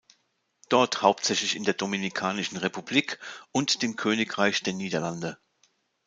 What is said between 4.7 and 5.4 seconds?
Niederlande.